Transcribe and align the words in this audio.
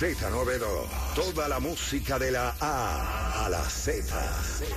Z92. 0.00 1.14
Toda 1.14 1.46
la 1.46 1.60
música 1.60 2.18
de 2.18 2.30
la 2.30 2.54
A 2.58 3.44
a 3.44 3.50
la 3.50 3.62
Z. 3.62 4.02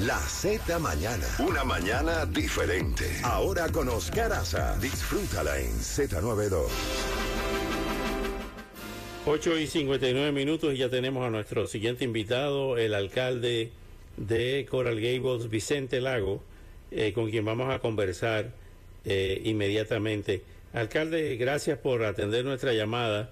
La 0.02 0.20
Z 0.20 0.78
mañana. 0.80 1.26
Una 1.40 1.64
mañana 1.64 2.26
diferente. 2.26 3.06
Ahora 3.24 3.70
con 3.70 3.88
Oscar 3.88 4.34
Aza. 4.34 4.78
Disfrútala 4.80 5.58
en 5.60 5.72
Z92. 5.80 6.66
8 9.26 9.60
y 9.60 9.68
59 9.68 10.34
minutos 10.34 10.74
y 10.74 10.80
ya 10.80 10.90
tenemos 10.90 11.26
a 11.26 11.30
nuestro 11.30 11.68
siguiente 11.68 12.04
invitado, 12.04 12.78
el 12.78 12.94
alcalde 12.94 13.72
de 14.18 14.68
Coral 14.70 15.00
Gables, 15.00 15.50
Vicente 15.50 16.02
Lago, 16.02 16.44
eh, 16.92 17.14
con 17.14 17.30
quien 17.32 17.46
vamos 17.46 17.74
a 17.74 17.80
conversar 17.80 18.52
eh, 19.06 19.42
inmediatamente. 19.46 20.44
Alcalde, 20.74 21.38
gracias 21.38 21.80
por 21.80 22.04
atender 22.04 22.44
nuestra 22.44 22.74
llamada. 22.74 23.32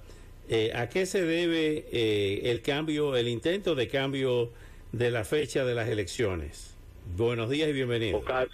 Eh, 0.54 0.74
¿A 0.76 0.90
qué 0.90 1.06
se 1.06 1.24
debe 1.24 1.86
eh, 1.94 2.52
el 2.52 2.62
cambio, 2.62 3.16
el 3.16 3.30
intento 3.30 3.74
de 3.74 3.88
cambio 3.88 4.50
de 4.92 5.10
la 5.10 5.24
fecha 5.24 5.64
de 5.64 5.74
las 5.74 5.88
elecciones? 5.88 6.78
Buenos 7.16 7.50
días 7.50 7.70
y 7.70 7.72
bienvenido. 7.72 8.18
Oscar, 8.18 8.50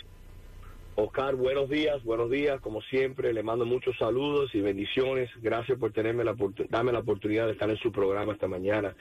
Oscar, 0.94 1.34
buenos 1.34 1.72
días, 1.72 2.04
buenos 2.04 2.30
días. 2.30 2.62
Como 2.62 2.84
siempre, 2.84 3.34
le 3.34 3.42
mando 3.42 3.66
muchos 3.66 3.98
saludos 3.98 4.54
y 4.54 4.62
bendiciones. 4.62 5.32
Gracias 5.42 5.80
por 5.80 5.92
tenerme 5.92 6.24
la, 6.24 6.36
darme 6.70 6.92
la 6.92 7.00
oportunidad 7.00 7.48
de 7.48 7.54
estar 7.54 7.68
en 7.68 7.78
su 7.78 7.92
programa 7.92 8.34
esta 8.34 8.48
mañana. 8.48 8.96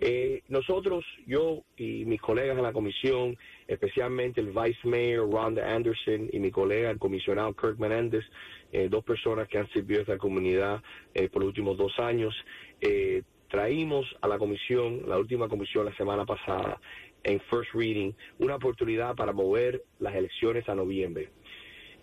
Eh, 0.00 0.42
nosotros, 0.48 1.04
yo 1.26 1.62
y 1.76 2.04
mis 2.04 2.20
colegas 2.20 2.56
en 2.56 2.64
la 2.64 2.72
comisión, 2.72 3.38
especialmente 3.68 4.40
el 4.40 4.48
Vice 4.48 4.80
Mayor 4.82 5.30
Rhonda 5.30 5.72
Anderson 5.72 6.30
y 6.32 6.40
mi 6.40 6.50
colega 6.50 6.90
el 6.90 6.98
comisionado 6.98 7.54
Kirk 7.54 7.78
Menendez, 7.78 8.24
eh, 8.74 8.88
dos 8.90 9.04
personas 9.04 9.46
que 9.46 9.56
han 9.56 9.68
servido 9.70 10.00
a 10.00 10.02
esta 10.02 10.18
comunidad 10.18 10.82
eh, 11.14 11.28
por 11.28 11.42
los 11.42 11.50
últimos 11.50 11.78
dos 11.78 11.96
años. 12.00 12.34
Eh, 12.80 13.22
traímos 13.48 14.04
a 14.20 14.26
la 14.26 14.36
comisión, 14.36 15.02
la 15.06 15.16
última 15.16 15.48
comisión 15.48 15.84
la 15.84 15.94
semana 15.94 16.26
pasada, 16.26 16.80
en 17.22 17.38
first 17.42 17.72
reading, 17.72 18.12
una 18.40 18.56
oportunidad 18.56 19.14
para 19.14 19.32
mover 19.32 19.84
las 20.00 20.16
elecciones 20.16 20.68
a 20.68 20.74
noviembre. 20.74 21.28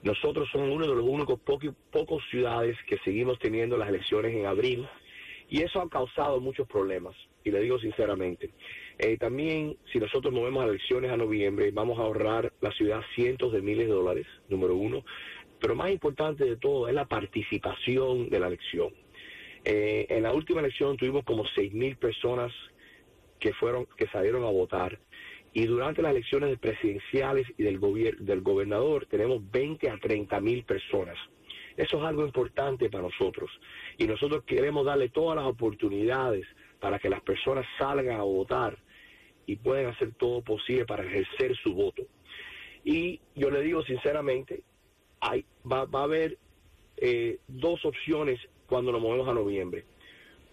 Nosotros 0.02 0.48
somos 0.50 0.70
uno 0.70 0.88
de 0.88 0.96
los 0.96 1.04
únicos 1.04 1.42
pocos 1.42 2.24
ciudades 2.30 2.78
que 2.88 2.98
seguimos 3.00 3.38
teniendo 3.40 3.76
las 3.76 3.90
elecciones 3.90 4.34
en 4.34 4.46
abril 4.46 4.88
y 5.50 5.64
eso 5.64 5.82
ha 5.82 5.90
causado 5.90 6.40
muchos 6.40 6.70
problemas, 6.70 7.14
y 7.44 7.52
le 7.52 7.60
digo 7.60 7.80
sinceramente. 7.80 8.52
también, 9.20 9.76
si 9.92 10.00
nosotros 10.00 10.34
movemos 10.34 10.64
elecciones 10.64 11.12
a 11.12 11.18
noviembre, 11.18 11.72
vamos 11.72 12.00
a 12.00 12.04
ahorrar 12.04 12.54
la 12.62 12.72
ciudad 12.72 13.02
cientos 13.14 13.52
de 13.52 13.62
miles 13.62 13.88
de 13.88 13.94
dólares, 13.94 14.26
número 14.48 14.78
uno. 14.78 15.04
Pero 15.62 15.76
más 15.76 15.92
importante 15.92 16.44
de 16.44 16.58
todo 16.58 16.90
es 16.90 16.94
la 16.94 17.06
participación 17.06 18.30
de 18.30 18.40
la 18.40 18.48
elección. 18.48 18.94
Eh, 19.64 20.08
en 20.10 20.24
la 20.24 20.34
última 20.34 20.60
elección 20.60 20.98
tuvimos 20.98 21.24
como 21.24 21.46
6.000 21.46 21.98
personas 21.98 22.52
que 23.40 23.54
fueron 23.54 23.88
que 23.98 24.08
salieron 24.08 24.44
a 24.44 24.50
votar 24.50 25.00
y 25.54 25.66
durante 25.66 26.02
las 26.02 26.12
elecciones 26.12 26.58
presidenciales 26.60 27.48
y 27.58 27.64
del, 27.64 27.80
del 28.20 28.42
gobernador 28.42 29.06
tenemos 29.08 29.42
20 29.52 29.90
a 29.90 29.98
30 29.98 30.40
mil 30.40 30.64
personas. 30.64 31.18
Eso 31.76 31.98
es 31.98 32.04
algo 32.04 32.26
importante 32.26 32.90
para 32.90 33.04
nosotros 33.04 33.52
y 33.98 34.08
nosotros 34.08 34.44
queremos 34.46 34.86
darle 34.86 35.10
todas 35.10 35.36
las 35.36 35.46
oportunidades 35.46 36.46
para 36.80 37.00
que 37.00 37.10
las 37.10 37.22
personas 37.22 37.66
salgan 37.78 38.20
a 38.20 38.24
votar 38.24 38.78
y 39.46 39.58
puedan 39.58 39.88
hacer 39.88 40.14
todo 40.14 40.42
posible 40.42 40.86
para 40.86 41.04
ejercer 41.04 41.56
su 41.58 41.74
voto. 41.74 42.04
Y 42.84 43.20
yo 43.36 43.50
le 43.52 43.62
digo 43.62 43.84
sinceramente, 43.84 44.64
hay, 45.20 45.46
va, 45.70 45.86
va 45.86 46.02
a 46.02 46.04
haber 46.04 46.38
eh, 46.98 47.40
dos 47.48 47.84
opciones 47.86 48.40
cuando 48.68 48.92
nos 48.92 49.02
movemos 49.02 49.28
a 49.28 49.34
noviembre. 49.34 49.86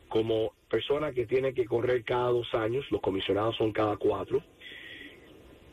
Como 0.08 0.54
persona 0.70 1.12
que 1.12 1.26
tiene 1.26 1.52
que 1.52 1.66
correr 1.66 2.04
cada 2.04 2.30
dos 2.30 2.52
años, 2.54 2.84
los 2.90 3.00
comisionados 3.00 3.56
son 3.56 3.72
cada 3.72 3.96
cuatro, 3.96 4.42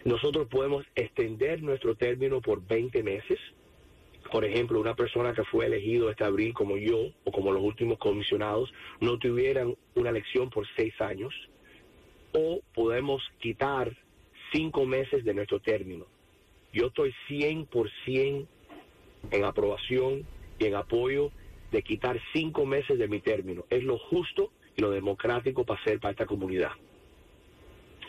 nosotros 0.04 0.48
podemos 0.48 0.86
extender 0.94 1.64
nuestro 1.64 1.96
término 1.96 2.42
por 2.42 2.66
20 2.66 3.02
meses. 3.02 3.40
Por 4.32 4.46
ejemplo, 4.46 4.80
una 4.80 4.96
persona 4.96 5.34
que 5.34 5.44
fue 5.46 5.66
elegido 5.66 6.10
este 6.10 6.24
abril 6.24 6.54
como 6.54 6.78
yo 6.78 7.08
o 7.24 7.32
como 7.32 7.52
los 7.52 7.64
últimos 7.64 7.98
comisionados 7.98 8.72
no 9.00 9.18
tuvieran 9.18 9.76
una 9.96 10.10
elección 10.10 10.50
por 10.50 10.68
seis 10.76 10.94
años. 11.00 11.34
O 12.34 12.62
podemos 12.74 13.24
quitar 13.40 13.96
cinco 14.52 14.86
meses 14.86 15.24
de 15.24 15.34
nuestro 15.34 15.60
término. 15.60 16.06
Yo 16.72 16.88
estoy 16.88 17.14
100% 17.30 18.48
en 19.32 19.44
aprobación 19.44 20.26
y 20.60 20.66
en 20.66 20.76
apoyo 20.76 21.32
de 21.72 21.82
quitar 21.82 22.20
cinco 22.34 22.66
meses 22.66 22.98
de 22.98 23.08
mi 23.08 23.20
término. 23.20 23.66
Es 23.70 23.84
lo 23.84 23.98
justo 23.98 24.52
y 24.76 24.82
lo 24.82 24.92
democrático 24.92 25.66
para 25.66 25.84
ser 25.84 26.00
para 26.00 26.12
esta 26.12 26.26
comunidad. 26.26 26.72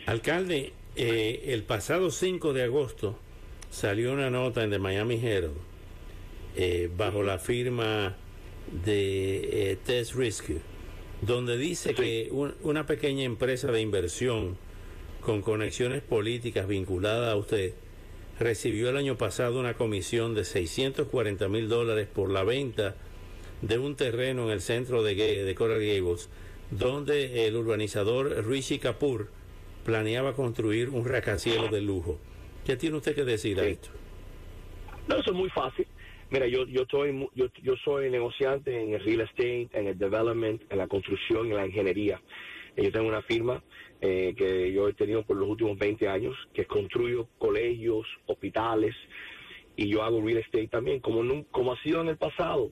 Alcalde, 0.06 0.72
eh, 0.94 1.44
el 1.48 1.64
pasado 1.64 2.10
5 2.10 2.52
de 2.52 2.62
agosto 2.62 3.18
salió 3.70 4.12
una 4.12 4.30
nota 4.30 4.62
en 4.62 4.70
The 4.70 4.78
Miami 4.78 5.20
Herald 5.22 5.56
eh, 6.54 6.88
bajo 6.96 7.22
la 7.22 7.38
firma 7.38 8.16
de 8.84 9.72
eh, 9.72 9.76
Test 9.84 10.14
Rescue, 10.14 10.60
donde 11.22 11.56
dice 11.56 11.94
que 11.94 12.30
una 12.62 12.86
pequeña 12.86 13.24
empresa 13.24 13.70
de 13.70 13.80
inversión 13.80 14.56
con 15.20 15.42
conexiones 15.42 16.02
políticas 16.02 16.68
vinculadas 16.68 17.32
a 17.32 17.36
usted 17.36 17.74
recibió 18.38 18.90
el 18.90 18.96
año 18.96 19.16
pasado 19.16 19.58
una 19.60 19.74
comisión 19.74 20.34
de 20.34 20.44
640 20.44 21.48
mil 21.48 21.68
dólares 21.68 22.08
por 22.12 22.30
la 22.30 22.44
venta 22.44 22.94
de 23.62 23.78
un 23.78 23.96
terreno 23.96 24.44
en 24.44 24.50
el 24.50 24.60
centro 24.60 25.02
de, 25.02 25.14
de 25.14 25.54
Coral 25.54 25.80
Gables, 25.80 26.28
donde 26.70 27.46
el 27.46 27.56
urbanizador 27.56 28.46
Rishi 28.46 28.78
Kapoor 28.78 29.28
planeaba 29.84 30.34
construir 30.34 30.90
un 30.90 31.04
rascacielos 31.04 31.70
de 31.70 31.80
lujo. 31.80 32.18
¿Qué 32.66 32.76
tiene 32.76 32.96
usted 32.96 33.14
que 33.14 33.24
decir 33.24 33.58
a 33.60 33.64
esto? 33.64 33.88
No, 35.08 35.16
eso 35.16 35.30
es 35.30 35.36
muy 35.36 35.48
fácil. 35.50 35.86
Mira, 36.30 36.48
yo, 36.48 36.66
yo, 36.66 36.84
soy, 36.90 37.28
yo, 37.34 37.46
yo 37.62 37.76
soy 37.84 38.10
negociante 38.10 38.82
en 38.82 38.94
el 38.94 39.04
real 39.04 39.20
estate, 39.20 39.68
en 39.72 39.86
el 39.86 39.96
development, 39.96 40.60
en 40.70 40.78
la 40.78 40.88
construcción, 40.88 41.46
en 41.46 41.56
la 41.56 41.66
ingeniería. 41.66 42.20
Yo 42.76 42.92
tengo 42.92 43.08
una 43.08 43.22
firma 43.22 43.62
eh, 44.00 44.34
que 44.36 44.72
yo 44.72 44.88
he 44.88 44.92
tenido 44.92 45.24
por 45.24 45.36
los 45.36 45.48
últimos 45.48 45.78
20 45.78 46.08
años, 46.08 46.36
que 46.52 46.66
construyo 46.66 47.28
colegios, 47.38 48.06
hospitales, 48.26 48.94
y 49.76 49.88
yo 49.88 50.02
hago 50.02 50.22
real 50.22 50.38
estate 50.38 50.68
también, 50.68 51.00
como, 51.00 51.72
ha 51.72 51.82
sido 51.82 52.00
en 52.00 52.08
el 52.08 52.16
pasado. 52.16 52.70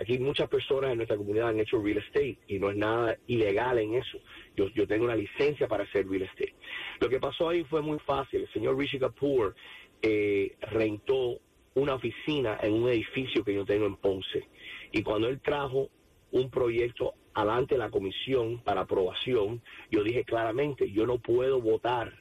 Aquí 0.00 0.18
muchas 0.18 0.48
personas 0.48 0.90
en 0.90 0.96
nuestra 0.96 1.16
comunidad 1.16 1.50
han 1.50 1.60
hecho 1.60 1.80
real 1.80 1.98
estate 1.98 2.38
y 2.48 2.58
no 2.58 2.70
es 2.70 2.76
nada 2.76 3.16
ilegal 3.28 3.78
en 3.78 3.94
eso. 3.94 4.18
Yo, 4.56 4.68
yo 4.74 4.86
tengo 4.86 5.04
una 5.04 5.14
licencia 5.14 5.68
para 5.68 5.84
hacer 5.84 6.08
real 6.08 6.22
estate. 6.22 6.54
Lo 6.98 7.08
que 7.08 7.20
pasó 7.20 7.48
ahí 7.48 7.62
fue 7.64 7.80
muy 7.80 7.98
fácil. 8.00 8.40
El 8.40 8.52
señor 8.52 8.76
Rishi 8.76 8.98
Kapoor 8.98 9.54
eh, 10.02 10.56
rentó 10.72 11.40
una 11.74 11.94
oficina 11.94 12.58
en 12.62 12.72
un 12.74 12.88
edificio 12.88 13.44
que 13.44 13.54
yo 13.54 13.64
tengo 13.64 13.86
en 13.86 13.96
Ponce. 13.96 14.48
Y 14.90 15.02
cuando 15.02 15.28
él 15.28 15.40
trajo 15.40 15.88
un 16.32 16.50
proyecto 16.50 17.14
alante 17.34 17.78
la 17.78 17.90
comisión 17.90 18.60
para 18.62 18.82
aprobación, 18.82 19.62
yo 19.90 20.02
dije 20.02 20.24
claramente, 20.24 20.90
yo 20.90 21.06
no 21.06 21.18
puedo 21.18 21.60
votar 21.60 22.12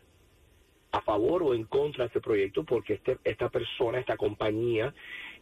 a 0.92 1.02
favor 1.02 1.44
o 1.44 1.54
en 1.54 1.66
contra 1.66 2.04
de 2.04 2.08
este 2.08 2.22
proyecto 2.22 2.64
porque 2.64 2.94
este, 2.94 3.18
esta 3.24 3.50
persona, 3.50 4.00
esta 4.00 4.18
compañía, 4.18 4.94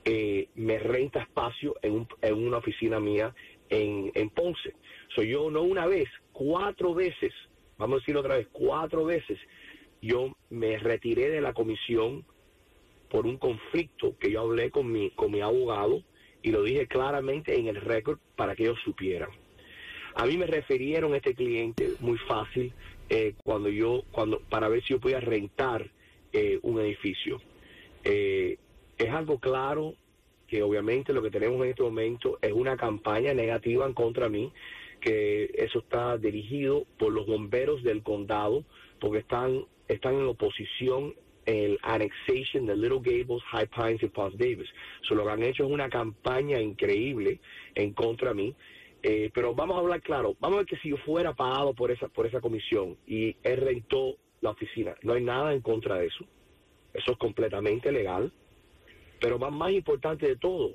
eh, 0.03 0.49
me 0.55 0.77
renta 0.79 1.21
espacio 1.21 1.75
en, 1.81 2.07
una 2.33 2.57
oficina 2.57 2.99
mía 2.99 3.33
en, 3.69 4.11
en 4.13 4.29
Ponce. 4.29 4.73
Soy 5.15 5.29
yo 5.29 5.49
no 5.49 5.63
una 5.63 5.85
vez, 5.85 6.09
cuatro 6.33 6.93
veces, 6.93 7.33
vamos 7.77 7.97
a 7.97 7.99
decir 7.99 8.17
otra 8.17 8.37
vez, 8.37 8.47
cuatro 8.51 9.05
veces, 9.05 9.39
yo 10.01 10.35
me 10.49 10.77
retiré 10.77 11.29
de 11.29 11.41
la 11.41 11.53
comisión 11.53 12.25
por 13.09 13.25
un 13.25 13.37
conflicto 13.37 14.17
que 14.19 14.31
yo 14.31 14.41
hablé 14.41 14.69
con 14.69 14.91
mi, 14.91 15.11
con 15.11 15.31
mi 15.31 15.41
abogado 15.41 16.03
y 16.41 16.51
lo 16.51 16.63
dije 16.63 16.87
claramente 16.87 17.57
en 17.57 17.67
el 17.67 17.77
récord 17.77 18.19
para 18.35 18.55
que 18.55 18.63
ellos 18.63 18.79
supieran. 18.83 19.29
A 20.17 20.25
mí 20.25 20.35
me 20.35 20.47
refirieron 20.47 21.13
a 21.13 21.17
este 21.17 21.35
cliente 21.35 21.93
muy 21.99 22.17
fácil 22.17 22.73
eh, 23.07 23.35
cuando 23.43 23.69
yo, 23.69 24.03
cuando, 24.11 24.39
para 24.49 24.67
ver 24.67 24.81
si 24.81 24.89
yo 24.89 24.99
podía 24.99 25.19
rentar 25.19 25.91
eh, 26.33 26.57
un 26.63 26.81
edificio. 26.81 27.39
Eh, 28.03 28.57
es 28.97 29.09
algo 29.11 29.37
claro 29.37 29.93
que 30.47 30.63
obviamente 30.63 31.13
lo 31.13 31.21
que 31.21 31.29
tenemos 31.29 31.63
en 31.63 31.69
este 31.69 31.83
momento 31.83 32.39
es 32.41 32.51
una 32.51 32.77
campaña 32.77 33.35
negativa 33.35 33.85
en 33.85 33.93
contra 33.93 34.27
mí, 34.27 34.51
que 35.01 35.51
eso 35.53 35.79
está 35.79 36.17
dirigido 36.17 36.87
por 36.97 37.13
los 37.13 37.27
bomberos 37.27 37.83
del 37.83 38.01
condado, 38.01 38.63
porque 38.99 39.19
están, 39.19 39.65
están 39.87 40.15
en 40.15 40.25
oposición 40.25 41.13
el 41.45 41.77
annexation 41.83 42.65
de 42.65 42.75
Little 42.75 43.01
Gables, 43.03 43.43
High 43.51 43.67
Pines 43.67 44.01
y 44.01 44.07
Paws 44.07 44.35
Davis. 44.35 44.67
Lo 45.11 45.23
que 45.23 45.31
han 45.31 45.43
hecho 45.43 45.65
es 45.65 45.71
una 45.71 45.89
campaña 45.89 46.59
increíble 46.59 47.39
en 47.75 47.93
contra 47.93 48.33
mí. 48.33 48.55
Eh, 49.03 49.29
pero 49.33 49.53
vamos 49.53 49.77
a 49.77 49.79
hablar 49.79 50.01
claro, 50.01 50.35
vamos 50.39 50.57
a 50.57 50.59
ver 50.59 50.65
que 50.65 50.77
si 50.77 50.89
yo 50.89 50.97
fuera 50.97 51.33
pagado 51.33 51.73
por 51.73 51.91
esa, 51.91 52.07
por 52.07 52.25
esa 52.25 52.41
comisión 52.41 52.97
y 53.05 53.35
él 53.43 53.57
rentó 53.57 54.17
la 54.41 54.51
oficina, 54.51 54.95
no 55.03 55.13
hay 55.13 55.23
nada 55.23 55.53
en 55.53 55.61
contra 55.61 55.95
de 55.95 56.07
eso. 56.07 56.25
Eso 56.93 57.11
es 57.11 57.17
completamente 57.17 57.91
legal. 57.91 58.31
Pero 59.19 59.37
más, 59.39 59.51
más 59.51 59.71
importante 59.71 60.27
de 60.27 60.35
todo, 60.35 60.73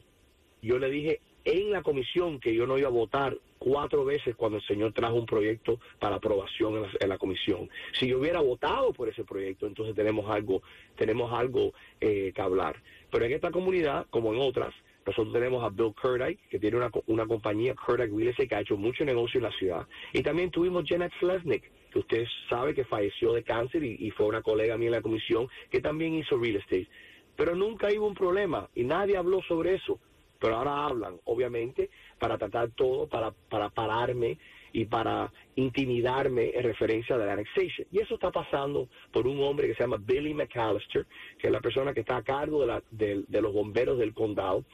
yo 0.63 0.79
le 0.79 0.91
dije 0.91 1.21
en 1.45 1.71
la 1.71 1.83
comisión 1.83 2.39
que 2.39 2.55
yo 2.55 2.67
no 2.67 2.79
iba 2.79 2.89
a 2.89 2.93
votar 2.93 3.37
cuatro 3.59 4.05
veces 4.05 4.35
cuando 4.37 4.59
el 4.59 4.65
señor 4.65 4.93
trajo 4.93 5.15
un 5.15 5.27
proyecto 5.27 5.79
para 5.99 6.17
aprobación 6.17 6.85
en 7.01 7.09
la, 7.09 7.19
comisión. 7.19 7.69
Si 7.93 8.09
yo 8.09 8.19
hubiera 8.19 8.41
votado 8.41 8.93
por 8.93 9.09
ese 9.09 9.25
proyecto, 9.25 9.67
entonces 9.67 9.95
tenemos 9.95 10.29
algo, 10.31 10.63
tenemos 10.97 11.33
algo 11.33 11.73
eh, 12.01 12.33
que 12.35 12.43
hablar. 12.43 12.83
Pero 13.11 13.25
en 13.25 13.33
esta 13.33 13.51
comunidad, 13.51 14.07
como 14.11 14.33
en 14.33 14.41
otras, 14.41 14.75
nosotros 15.07 15.33
tenemos 15.33 15.65
a 15.65 15.69
Bill 15.69 15.93
Kurdyke, 16.01 16.49
que 16.49 16.59
tiene 16.59 16.77
una, 16.77 16.91
una 17.07 17.27
compañía, 17.27 17.75
Kurdyke 17.75 18.17
Real 18.17 18.29
Estate, 18.29 18.49
que 18.49 18.55
ha 18.55 18.61
hecho 18.61 18.77
mucho 18.77 19.05
negocio 19.05 19.39
en 19.39 19.45
la 19.45 19.53
ciudad. 19.53 19.87
Y 20.13 20.23
también 20.23 20.51
tuvimos 20.51 20.85
Janet 20.87 21.13
Slesnik, 21.19 21.71
que 21.91 21.99
usted 21.99 22.25
sabe 22.49 22.75
que 22.75 22.85
falleció 22.85 23.33
de 23.33 23.43
cáncer 23.43 23.83
y, 23.83 23.97
y 23.99 24.11
fue 24.11 24.27
una 24.27 24.43
colega 24.43 24.77
mía 24.77 24.89
en 24.89 24.95
la 24.95 25.03
comisión, 25.03 25.49
que 25.71 25.81
también 25.81 26.15
hizo 26.15 26.39
real 26.39 26.57
estate. 26.57 26.89
Pero 27.37 27.55
nunca 27.55 27.89
hubo 27.89 28.07
un 28.07 28.15
problema 28.15 28.69
y 28.75 28.85
nadie 28.85 29.17
habló 29.17 29.43
sobre 29.43 29.75
eso 29.75 29.99
pero 30.43 30.57
ahora 30.57 30.87
hablan, 30.87 31.21
obviamente, 31.25 31.89
para 32.19 32.37
tratar 32.37 32.71
todo, 32.71 33.07
para, 33.07 33.31
para 33.31 33.71
pararme 33.71 34.39
y 34.73 34.87
para 34.87 35.33
intimidarme 35.57 36.51
en 36.55 36.63
referencia 36.63 37.19
de 37.19 37.27
la 37.27 37.33
annexation. 37.35 37.87
Y 37.91 38.01
eso 38.01 38.15
está 38.15 38.31
pasando 38.31 38.89
por 39.13 39.27
un 39.27 39.43
hombre 39.43 39.69
que 39.69 39.75
se 39.75 39.81
llama 39.83 39.99
Billy 40.01 40.35
McAllister, 40.35 41.07
que 41.39 41.49
es 41.49 41.53
la 41.53 41.61
persona 41.61 41.93
que 41.93 42.01
está 42.01 42.17
a 42.17 42.23
cargo 42.23 42.61
de, 42.61 42.67
la, 42.67 42.83
de, 42.91 43.41
los 43.41 43.53
bomberos 43.53 43.99
del 43.99 44.15
condado. 44.15 44.65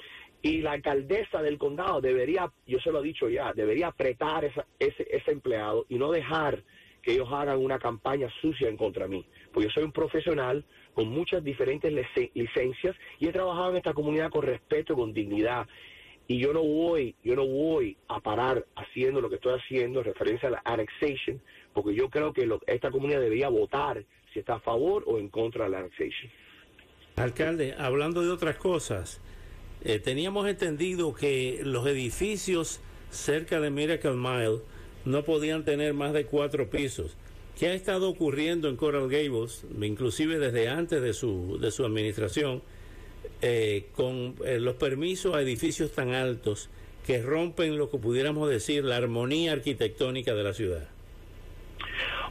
Y 0.41 0.62
la 0.62 0.73
alcaldesa 0.73 1.43
del 1.43 1.59
condado 1.59 2.00
debería, 2.00 2.53
yo 2.67 2.79
se 2.79 2.93
lo 2.93 3.00
he 3.00 3.05
dicho 3.05 3.29
ya, 3.29 3.53
debería 3.53 3.89
apretar 3.89 4.45
ese, 4.45 4.65
ese 4.79 5.31
empleado 5.33 5.85
y 5.89 5.97
no 5.97 6.12
dejar 6.12 6.62
que 7.03 7.12
ellos 7.12 7.29
hagan 7.33 7.59
una 7.59 7.79
campaña 7.79 8.29
sucia 8.41 8.69
en 8.69 8.77
contra 8.77 9.05
de 9.05 9.11
mí. 9.17 9.27
Porque 9.53 9.69
yo 9.69 9.73
soy 9.73 9.85
un 9.85 9.93
profesional, 9.93 10.65
con 10.95 11.09
muchas 11.11 11.45
diferentes 11.45 11.93
licencias 12.35 12.97
y 13.21 13.29
he 13.29 13.33
trabajado 13.33 13.71
en 13.71 13.77
esta 13.77 13.95
comunidad 13.95 14.31
con 14.31 14.43
respeto, 14.43 14.97
con 14.97 15.12
dignidad. 15.12 15.69
Y 16.31 16.39
yo 16.39 16.53
no 16.53 16.63
voy, 16.63 17.15
yo 17.25 17.35
no 17.35 17.47
voy 17.47 17.97
a 18.09 18.21
parar 18.21 18.67
haciendo 18.77 19.23
lo 19.23 19.31
que 19.31 19.37
estoy 19.37 19.59
haciendo 19.59 20.01
en 20.01 20.05
referencia 20.05 20.49
a 20.49 20.53
la 20.53 20.63
annexation, 20.65 21.41
porque 21.73 21.95
yo 21.95 22.11
creo 22.11 22.35
que 22.35 22.47
esta 22.67 22.91
comunidad 22.91 23.21
debería 23.21 23.49
votar 23.49 24.05
si 24.33 24.41
está 24.41 24.57
a 24.57 24.61
favor 24.61 25.05
o 25.07 25.19
en 25.19 25.31
contra 25.31 25.65
de 25.65 25.71
la 25.71 25.79
annexation. 25.79 26.31
Alcalde, 27.17 27.75
hablando 27.79 28.23
de 28.23 28.29
otras 28.29 28.57
cosas, 28.57 29.23
eh, 29.83 29.99
teníamos 30.01 30.47
entendido 30.47 31.15
que 31.15 31.63
los 31.65 31.87
edificios 31.87 32.81
cerca 33.11 33.59
de 33.59 33.71
Miracle 33.71 34.13
Mile 34.13 34.59
no 35.07 35.25
podían 35.25 35.65
tener 35.65 35.95
más 35.95 36.13
de 36.13 36.27
cuatro 36.27 36.69
pisos. 36.69 37.17
¿Qué 37.59 37.69
ha 37.69 37.75
estado 37.75 38.09
ocurriendo 38.09 38.69
en 38.69 38.77
Coral 38.77 39.09
Gables, 39.09 39.65
inclusive 39.81 40.39
desde 40.39 40.69
antes 40.69 41.01
de 41.01 41.15
su, 41.15 41.59
de 41.59 41.71
su 41.71 41.87
administración, 41.87 42.63
eh, 43.43 43.87
con 43.94 44.35
eh, 44.44 44.58
los 44.58 44.75
permisos 44.75 45.35
a 45.35 45.43
edificios 45.43 45.93
tan 45.93 46.14
altos 46.14 46.70
que 47.06 47.23
rompen 47.23 47.79
lo 47.79 47.90
que 47.90 47.99
pudiéramos 47.99 48.50
decir 48.50 48.85
la 48.85 48.96
armonía 48.96 49.52
arquitectónica 49.52 50.35
de 50.35 50.43
la 50.43 50.52
ciudad? 50.52 50.88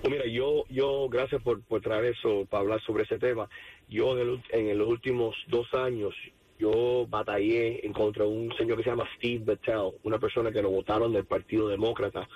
Oh, 0.03 0.09
mira, 0.09 0.25
yo, 0.27 0.65
yo, 0.69 1.09
gracias 1.09 1.41
por, 1.41 1.61
por 1.63 1.81
traer 1.81 2.05
eso, 2.05 2.45
para 2.49 2.61
hablar 2.61 2.81
sobre 2.83 3.03
ese 3.03 3.17
tema. 3.17 3.49
Yo 3.89 4.17
en, 4.19 4.43
en 4.51 4.77
los 4.77 4.87
últimos 4.87 5.35
dos 5.47 5.73
años, 5.73 6.13
yo 6.59 7.07
batallé 7.09 7.85
en 7.85 7.93
contra 7.93 8.23
de 8.23 8.29
un 8.29 8.55
señor 8.57 8.77
que 8.77 8.83
se 8.83 8.89
llama 8.89 9.09
Steve 9.17 9.43
Battelle, 9.45 9.93
una 10.03 10.19
persona 10.19 10.51
que 10.51 10.61
lo 10.61 10.69
votaron 10.69 11.13
del 11.13 11.25
Partido 11.25 11.67
Demócrata 11.67 12.27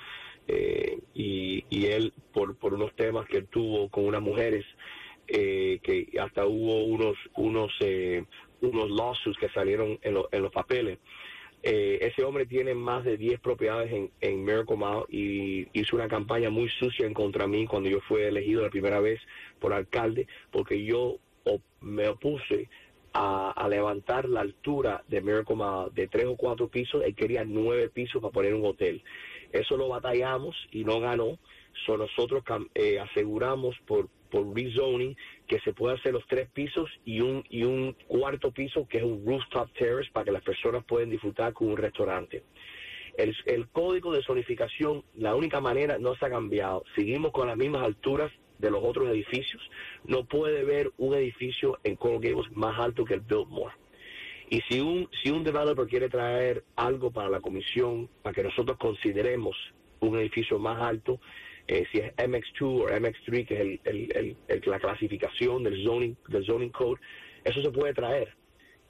eh, 0.48 1.00
y, 1.14 1.66
y, 1.70 1.86
él 1.86 2.14
por, 2.34 2.56
por 2.56 2.74
unos 2.74 2.94
temas 2.96 3.28
que 3.28 3.44
tuvo 3.44 3.90
con 3.90 4.06
unas 4.06 4.22
mujeres 4.22 4.66
eh, 5.28 5.80
que 5.84 6.08
hasta 6.20 6.46
hubo 6.46 6.84
unos 6.84 7.16
unos 7.36 7.72
eh, 7.80 8.26
unos 8.62 8.90
lawsuits 8.90 9.38
que 9.38 9.50
salieron 9.50 10.00
en, 10.02 10.14
los 10.14 10.52
papeles 10.52 11.00
ese 11.64 12.24
hombre 12.24 12.48
tiene 12.48 12.74
más 12.74 13.04
de 13.04 13.18
10 13.18 13.40
propiedades 13.40 13.92
en, 13.92 14.10
en 14.20 14.44
Miracle 14.44 14.78
Mile 14.78 15.06
y 15.10 15.68
hizo 15.80 15.96
una 15.96 16.08
campaña 16.08 16.50
muy 16.50 16.70
sucia 16.70 17.06
en 17.06 17.14
contra 17.14 17.46
mí 17.46 17.68
cuando 17.68 17.88
yo 17.88 18.00
fui 18.02 18.22
elegido 18.22 18.64
la 18.64 18.72
primera 18.72 19.00
vez 19.00 19.20
por 19.60 19.72
alcalde 19.72 20.28
porque 20.50 20.84
yo 20.84 21.18
me 21.82 22.08
opuse 22.08 22.70
a, 23.14 23.52
a, 23.52 23.68
levantar 23.68 24.30
la 24.30 24.42
altura 24.42 25.04
de 25.08 25.22
Miracle 25.22 25.56
Mile 25.56 25.90
de 25.94 26.08
tres 26.08 26.26
o 26.26 26.36
cuatro 26.36 26.70
pisos, 26.70 27.04
él 27.04 27.16
quería 27.16 27.44
nueve 27.44 27.90
pisos 27.90 28.22
para 28.22 28.32
poner 28.32 28.54
un 28.54 28.66
hotel. 28.66 29.04
Eso 29.52 29.76
lo 29.76 29.90
batallamos 29.90 30.56
y 30.72 30.84
no 30.84 31.00
ganó. 31.00 31.38
So 31.86 31.98
nosotros 31.98 32.44
eh, 32.74 33.00
aseguramos 33.00 33.76
por, 33.86 34.08
por 34.32 34.56
rezoning 34.56 35.16
que 35.48 35.60
se 35.60 35.74
puede 35.74 35.96
hacer 35.96 36.14
los 36.14 36.26
tres 36.26 36.50
pisos 36.50 36.90
y 37.06 37.22
un, 37.22 37.44
y 37.50 37.64
un 37.64 37.94
cuarto 38.08 38.52
piso 38.52 38.88
que 38.88 38.98
es 38.98 39.04
un 39.04 39.24
rooftop 39.26 39.72
terrace 39.74 40.10
para 40.12 40.26
que 40.26 40.32
las 40.32 40.44
personas 40.44 40.84
puedan 40.86 41.10
disfrutar 41.10 41.54
con 41.54 41.68
un 41.68 41.78
restaurante. 41.78 42.44
El, 43.18 43.36
el 43.46 43.68
código 43.68 44.14
de 44.14 44.24
zonificación, 44.24 45.04
la 45.16 45.36
única 45.36 45.60
manera 45.60 46.00
no 46.00 46.16
se 46.16 46.26
ha 46.26 46.30
cambiado. 46.30 46.84
Seguimos 46.96 47.32
con 47.32 47.48
las 47.48 47.58
mismas 47.58 47.84
alturas 47.84 48.32
de 48.58 48.72
los 48.72 48.82
otros 48.84 49.10
edificios. 49.10 49.62
No 50.06 50.24
puede 50.24 50.62
haber 50.62 50.92
un 50.98 51.14
edificio 51.14 51.78
en 51.84 51.96
Coral 51.98 52.22
más 52.54 52.80
alto 52.80 53.04
que 53.04 53.16
el 53.16 53.22
Biltmore. 53.22 53.76
Y 54.50 54.62
si 54.62 54.80
un, 54.80 55.10
si 55.22 55.32
un 55.32 55.44
developer 55.44 55.88
quiere 55.88 56.10
traer 56.10 56.64
algo 56.76 57.12
para 57.12 57.30
la 57.30 57.40
comisión, 57.40 58.10
para 58.22 58.34
que 58.34 58.44
nosotros 58.44 58.78
consideremos 58.78 59.56
un 60.02 60.18
edificio 60.18 60.60
más 60.60 60.82
alto, 60.82 61.20
eh, 61.72 61.88
si 61.90 62.00
es 62.00 62.14
MX2 62.18 62.64
o 62.64 62.88
MX3, 62.90 63.48
que 63.48 63.62
es 63.62 63.80
el, 63.86 64.38
la 64.66 64.80
clasificación 64.80 65.64
del 65.64 65.82
zoning, 65.86 66.18
del 66.28 66.46
zoning 66.46 66.70
code, 66.70 67.00
eso 67.46 67.62
se 67.62 67.72
puede 67.72 67.94
traer. 67.94 68.36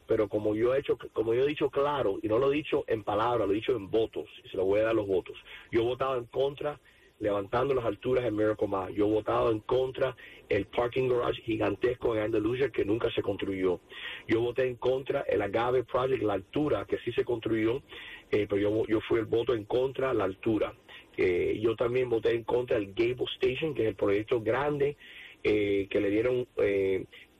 Pero 0.07 0.27
como 0.27 0.55
yo 0.55 0.73
he 0.73 0.79
hecho, 0.79 0.97
como 1.13 1.35
yo 1.35 1.43
he 1.43 1.47
dicho 1.47 1.69
claro, 1.69 2.17
y 2.23 2.27
no 2.27 2.39
lo 2.39 2.51
he 2.51 2.55
dicho 2.55 2.83
en 2.87 3.03
palabras, 3.03 3.47
lo 3.47 3.53
he 3.53 3.57
dicho 3.57 3.75
en 3.75 3.91
votos, 3.91 4.27
y 4.43 4.49
se 4.49 4.57
lo 4.57 4.65
voy 4.65 4.79
a 4.79 4.85
dar 4.85 4.95
los 4.95 5.05
votos. 5.05 5.37
Yo 5.71 5.81
he 5.81 5.83
votado 5.83 6.17
en 6.17 6.25
contra 6.25 6.79
levantando 7.19 7.75
las 7.75 7.85
alturas 7.85 8.25
en 8.25 8.35
Miracle 8.35 8.67
Mile. 8.67 8.95
Yo 8.95 9.05
he 9.05 9.11
votado 9.11 9.51
en 9.51 9.59
contra 9.59 10.15
el 10.49 10.65
parking 10.65 11.07
garage 11.07 11.43
gigantesco 11.43 12.15
en 12.15 12.23
Andalucía 12.23 12.71
que 12.71 12.83
nunca 12.83 13.11
se 13.11 13.21
construyó. 13.21 13.79
Yo 14.27 14.41
voté 14.41 14.67
en 14.67 14.75
contra 14.75 15.21
el 15.21 15.43
Agave 15.43 15.83
Project, 15.83 16.23
la 16.23 16.33
altura 16.33 16.85
que 16.85 16.97
sí 16.97 17.11
se 17.13 17.23
construyó, 17.23 17.83
eh, 18.31 18.47
pero 18.49 18.57
yo, 18.57 18.85
yo 18.87 19.01
fui 19.01 19.19
el 19.19 19.25
voto 19.25 19.53
en 19.53 19.65
contra 19.65 20.15
la 20.15 20.23
altura. 20.23 20.73
Eh, 21.17 21.59
yo 21.61 21.75
también 21.75 22.09
voté 22.09 22.33
en 22.33 22.43
contra 22.43 22.77
el 22.77 22.93
Gable 22.93 23.25
Station, 23.35 23.73
que 23.73 23.83
es 23.83 23.89
el 23.89 23.95
proyecto 23.95 24.41
grande 24.41 24.97
eh, 25.43 25.87
que 25.89 25.99
le 25.99 26.09
dieron 26.09 26.47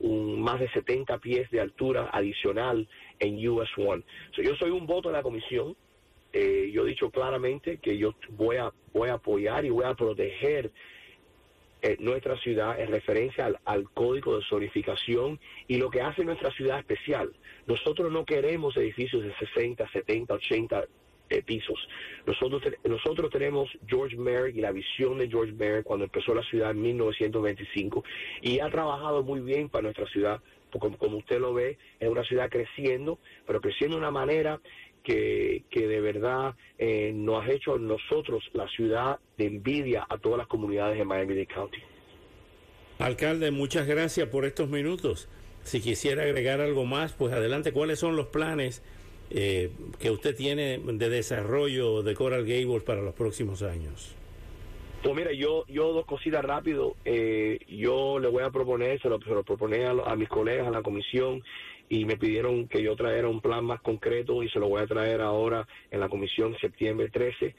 un, 0.00 0.40
más 0.40 0.60
de 0.60 0.68
70 0.70 1.18
pies 1.18 1.50
de 1.50 1.60
altura 1.60 2.10
adicional 2.12 2.88
en 3.18 3.48
US 3.48 3.70
One. 3.76 4.02
yo 4.36 4.56
soy 4.56 4.70
un 4.70 4.86
voto 4.86 5.08
de 5.08 5.14
la 5.14 5.22
comisión 5.22 5.76
eh, 6.32 6.70
yo 6.72 6.84
he 6.84 6.88
dicho 6.88 7.10
claramente 7.10 7.76
que 7.78 7.98
yo 7.98 8.14
voy 8.30 8.56
a, 8.56 8.72
voy 8.94 9.10
a 9.10 9.14
apoyar 9.14 9.64
y 9.66 9.70
voy 9.70 9.84
a 9.84 9.94
proteger 9.94 10.70
eh, 11.82 11.96
nuestra 12.00 12.38
ciudad 12.38 12.80
en 12.80 12.90
referencia 12.90 13.52
al, 13.64 13.90
código 13.90 14.38
de 14.38 14.44
zonificación 14.48 15.38
y 15.68 15.76
lo 15.76 15.90
que 15.90 16.00
hace 16.00 16.24
nuestra 16.24 16.50
ciudad 16.52 16.78
especial. 16.78 17.32
Nosotros 17.66 18.10
no 18.10 18.24
queremos 18.24 18.76
edificios 18.76 19.24
de 19.24 19.34
60, 19.34 19.90
70, 19.90 20.34
80 20.34 20.84
pisos. 21.40 21.78
Nosotros, 22.26 22.62
nosotros 22.84 23.30
tenemos 23.30 23.70
George 23.86 24.16
Merrick 24.16 24.56
y 24.56 24.60
la 24.60 24.72
visión 24.72 25.18
de 25.18 25.28
George 25.28 25.52
Merrick 25.52 25.84
cuando 25.84 26.04
empezó 26.04 26.34
la 26.34 26.42
ciudad 26.42 26.72
en 26.72 26.82
1925 26.82 28.04
y 28.42 28.60
ha 28.60 28.68
trabajado 28.68 29.22
muy 29.22 29.40
bien 29.40 29.70
para 29.70 29.84
nuestra 29.84 30.06
ciudad. 30.08 30.42
Como, 30.78 30.96
como 30.98 31.18
usted 31.18 31.38
lo 31.38 31.54
ve, 31.54 31.78
es 32.00 32.08
una 32.08 32.24
ciudad 32.24 32.50
creciendo, 32.50 33.18
pero 33.46 33.60
creciendo 33.60 33.96
de 33.96 34.00
una 34.00 34.10
manera 34.10 34.60
que, 35.02 35.64
que 35.70 35.86
de 35.86 36.00
verdad 36.00 36.54
eh, 36.78 37.12
nos 37.14 37.44
ha 37.44 37.50
hecho 37.50 37.78
nosotros 37.78 38.42
la 38.52 38.68
ciudad 38.68 39.18
de 39.36 39.46
envidia 39.46 40.06
a 40.08 40.18
todas 40.18 40.38
las 40.38 40.46
comunidades 40.46 40.98
de 40.98 41.04
Miami-Dade 41.04 41.46
County. 41.46 41.78
Alcalde, 42.98 43.50
muchas 43.50 43.86
gracias 43.86 44.28
por 44.28 44.44
estos 44.44 44.68
minutos. 44.68 45.28
Si 45.64 45.80
quisiera 45.80 46.22
agregar 46.22 46.60
algo 46.60 46.84
más, 46.84 47.12
pues 47.12 47.32
adelante. 47.32 47.72
¿Cuáles 47.72 47.98
son 47.98 48.16
los 48.16 48.26
planes 48.26 48.82
eh, 49.34 49.70
que 49.98 50.10
usted 50.10 50.36
tiene 50.36 50.78
de 50.78 51.08
desarrollo 51.08 52.02
de 52.02 52.14
Coral 52.14 52.44
Gables 52.44 52.82
para 52.82 53.00
los 53.00 53.14
próximos 53.14 53.62
años? 53.62 54.14
Pues 55.02 55.16
mira, 55.16 55.32
yo, 55.32 55.64
yo 55.68 55.92
dos 55.92 56.04
cositas 56.06 56.44
rápido. 56.44 56.96
Eh, 57.04 57.58
yo 57.68 58.18
le 58.18 58.28
voy 58.28 58.44
a 58.44 58.50
proponer, 58.50 59.00
se 59.00 59.08
lo, 59.08 59.18
se 59.20 59.30
lo 59.30 59.42
proponé 59.42 59.86
a, 59.86 59.90
a, 59.90 60.16
mis 60.16 60.28
colegas, 60.28 60.68
a 60.68 60.70
la 60.70 60.82
comisión, 60.82 61.42
y 61.88 62.04
me 62.04 62.16
pidieron 62.16 62.68
que 62.68 62.82
yo 62.82 62.94
trajera 62.94 63.28
un 63.28 63.40
plan 63.40 63.64
más 63.64 63.80
concreto 63.80 64.42
y 64.42 64.48
se 64.50 64.58
lo 64.58 64.68
voy 64.68 64.82
a 64.82 64.86
traer 64.86 65.20
ahora 65.20 65.66
en 65.90 66.00
la 66.00 66.08
comisión 66.08 66.56
septiembre 66.60 67.08
13. 67.08 67.54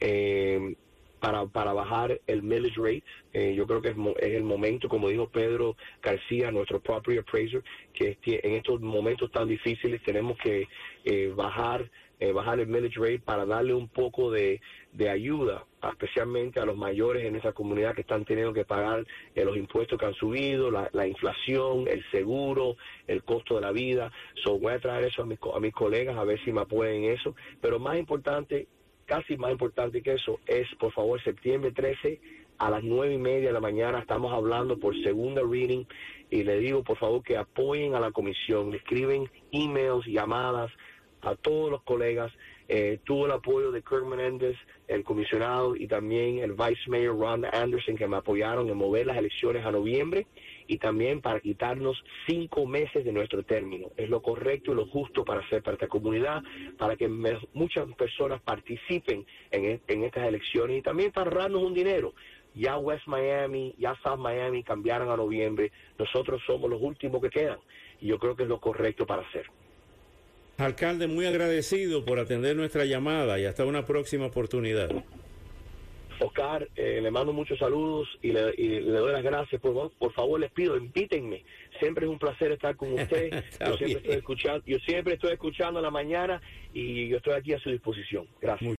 Eh, 0.00 0.74
para, 1.18 1.46
para 1.46 1.72
bajar 1.72 2.20
el 2.26 2.42
millage 2.42 2.76
rate. 2.76 3.04
Eh, 3.32 3.54
yo 3.54 3.66
creo 3.66 3.82
que 3.82 3.88
es, 3.88 3.96
es, 4.20 4.34
el 4.34 4.44
momento, 4.44 4.88
como 4.88 5.08
dijo 5.08 5.28
Pedro 5.28 5.76
García, 6.02 6.50
nuestro 6.50 6.80
property 6.80 7.18
appraiser, 7.18 7.62
que 7.92 8.18
en 8.24 8.54
estos 8.54 8.80
momentos 8.80 9.30
tan 9.30 9.48
difíciles 9.48 10.02
tenemos 10.02 10.38
que 10.38 10.66
eh, 11.04 11.32
bajar 11.34 11.90
eh, 12.20 12.32
bajar 12.32 12.58
el 12.58 12.66
millage 12.66 12.98
rate 12.98 13.20
para 13.20 13.46
darle 13.46 13.74
un 13.74 13.88
poco 13.88 14.32
de, 14.32 14.60
de, 14.92 15.08
ayuda, 15.08 15.64
especialmente 15.88 16.58
a 16.58 16.64
los 16.64 16.76
mayores 16.76 17.24
en 17.24 17.36
esa 17.36 17.52
comunidad 17.52 17.94
que 17.94 18.00
están 18.00 18.24
teniendo 18.24 18.52
que 18.52 18.64
pagar 18.64 19.06
eh, 19.36 19.44
los 19.44 19.56
impuestos 19.56 19.98
que 20.00 20.06
han 20.06 20.14
subido, 20.14 20.68
la, 20.68 20.90
la, 20.92 21.06
inflación, 21.06 21.86
el 21.86 22.04
seguro, 22.10 22.76
el 23.06 23.22
costo 23.22 23.54
de 23.54 23.60
la 23.60 23.70
vida. 23.70 24.10
So, 24.42 24.58
voy 24.58 24.72
a 24.72 24.80
traer 24.80 25.04
eso 25.04 25.22
a 25.22 25.26
mis, 25.26 25.38
a 25.54 25.60
mis 25.60 25.72
colegas 25.72 26.16
a 26.16 26.24
ver 26.24 26.42
si 26.44 26.50
me 26.50 26.62
apoyan 26.62 27.04
eso. 27.04 27.36
Pero 27.60 27.78
más 27.78 27.96
importante, 27.96 28.66
casi 29.08 29.38
más 29.38 29.50
importante 29.50 30.02
que 30.02 30.12
eso, 30.12 30.38
es 30.46 30.68
por 30.78 30.92
favor 30.92 31.20
septiembre 31.24 31.72
13 31.72 32.20
a 32.58 32.70
las 32.70 32.84
nueve 32.84 33.14
y 33.14 33.18
media 33.18 33.48
de 33.48 33.52
la 33.54 33.60
mañana 33.60 34.00
estamos 34.00 34.32
hablando 34.32 34.78
por 34.78 34.94
segunda 35.02 35.40
reading 35.42 35.84
y 36.30 36.44
le 36.44 36.58
digo 36.58 36.84
por 36.84 36.98
favor 36.98 37.22
que 37.22 37.38
apoyen 37.38 37.94
a 37.94 38.00
la 38.00 38.12
comisión, 38.12 38.74
escriben 38.74 39.30
emails, 39.50 40.04
llamadas, 40.06 40.70
a 41.22 41.34
todos 41.34 41.70
los 41.70 41.82
colegas. 41.82 42.32
Eh, 42.70 42.98
tuvo 43.04 43.24
el 43.24 43.32
apoyo 43.32 43.72
de 43.72 43.82
Kirk 43.82 44.04
Menendez, 44.04 44.56
el 44.88 45.02
comisionado, 45.02 45.74
y 45.74 45.86
también 45.86 46.38
el 46.38 46.52
vice 46.52 46.88
mayor 46.88 47.18
Ron 47.18 47.46
Anderson, 47.46 47.96
que 47.96 48.06
me 48.06 48.18
apoyaron 48.18 48.68
en 48.68 48.76
mover 48.76 49.06
las 49.06 49.16
elecciones 49.16 49.64
a 49.64 49.72
noviembre 49.72 50.26
y 50.66 50.76
también 50.76 51.22
para 51.22 51.40
quitarnos 51.40 52.04
cinco 52.26 52.66
meses 52.66 53.06
de 53.06 53.12
nuestro 53.12 53.42
término. 53.42 53.88
Es 53.96 54.10
lo 54.10 54.20
correcto 54.20 54.72
y 54.72 54.74
lo 54.74 54.86
justo 54.86 55.24
para 55.24 55.40
hacer 55.40 55.62
para 55.62 55.76
esta 55.76 55.88
comunidad, 55.88 56.42
para 56.76 56.94
que 56.96 57.08
muchas 57.08 57.90
personas 57.94 58.42
participen 58.42 59.24
en, 59.50 59.64
e, 59.64 59.80
en 59.88 60.04
estas 60.04 60.28
elecciones 60.28 60.78
y 60.78 60.82
también 60.82 61.10
para 61.10 61.30
ahorrarnos 61.30 61.62
un 61.62 61.72
dinero 61.72 62.12
ya 62.54 62.76
West 62.76 63.06
Miami, 63.06 63.74
ya 63.78 63.94
South 64.02 64.18
Miami 64.18 64.62
cambiaron 64.62 65.10
a 65.10 65.16
noviembre, 65.16 65.70
nosotros 65.98 66.42
somos 66.46 66.68
los 66.68 66.82
últimos 66.82 67.22
que 67.22 67.30
quedan 67.30 67.58
y 68.00 68.08
yo 68.08 68.18
creo 68.18 68.36
que 68.36 68.42
es 68.42 68.48
lo 68.48 68.60
correcto 68.60 69.06
para 69.06 69.22
hacer. 69.22 69.46
Alcalde, 70.58 71.06
muy 71.06 71.24
agradecido 71.24 72.04
por 72.04 72.18
atender 72.18 72.56
nuestra 72.56 72.84
llamada 72.84 73.38
y 73.38 73.44
hasta 73.44 73.64
una 73.64 73.84
próxima 73.84 74.26
oportunidad. 74.26 74.90
Oscar, 76.18 76.68
eh, 76.74 76.98
le 77.00 77.12
mando 77.12 77.32
muchos 77.32 77.60
saludos 77.60 78.08
y 78.22 78.32
le, 78.32 78.80
doy 78.82 79.12
las 79.12 79.22
gracias. 79.22 79.60
Por, 79.60 79.92
por 79.92 80.12
favor, 80.12 80.40
les 80.40 80.50
pido, 80.50 80.76
invítenme. 80.76 81.44
Siempre 81.78 82.06
es 82.06 82.10
un 82.10 82.18
placer 82.18 82.50
estar 82.50 82.74
con 82.74 82.92
usted. 82.92 83.30
yo, 83.66 83.76
siempre 83.76 83.98
estoy 83.98 84.16
escuchando, 84.16 84.62
yo 84.66 84.78
siempre 84.78 85.14
estoy 85.14 85.32
escuchando 85.34 85.78
en 85.78 85.84
la 85.84 85.92
mañana 85.92 86.42
y 86.74 87.06
yo 87.06 87.18
estoy 87.18 87.34
aquí 87.34 87.52
a 87.52 87.60
su 87.60 87.70
disposición. 87.70 88.26
Gracias. 88.40 88.66